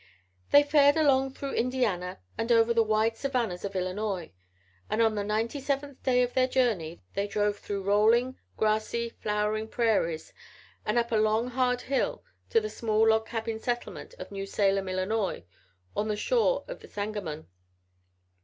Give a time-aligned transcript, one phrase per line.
[0.49, 4.31] They fared along through Indiana and over the wide savannas of Illinois,
[4.89, 9.67] and on the ninety seventh day of their journey they drove through rolling, grassy, flowering
[9.67, 10.33] prairies
[10.87, 14.89] and up a long, hard hill to the small log cabin settlement of New Salem,
[14.89, 15.45] Illinois,
[15.95, 17.45] on the shore of the Sangamon.